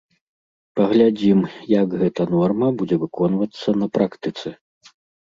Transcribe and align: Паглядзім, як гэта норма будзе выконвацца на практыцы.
Паглядзім, 0.79 1.39
як 1.83 1.95
гэта 2.05 2.21
норма 2.33 2.73
будзе 2.83 3.01
выконвацца 3.07 3.79
на 3.81 3.93
практыцы. 3.99 4.47